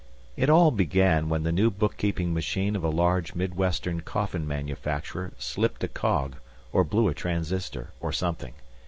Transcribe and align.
It 0.35 0.49
all 0.49 0.71
began 0.71 1.29
when 1.29 1.43
the 1.43 1.51
new 1.51 1.69
bookkeeping 1.69 2.33
machine 2.33 2.75
of 2.75 2.83
a 2.83 2.89
large 2.89 3.35
Midwestern 3.35 4.01
coffin 4.01 4.47
manufacturer 4.47 5.31
slipped 5.37 5.83
a 5.83 5.87
cog, 5.87 6.37
or 6.73 6.83
blew 6.83 7.07
a 7.07 7.13
transistor, 7.13 7.91
or 7.99 8.11
something. 8.11 8.53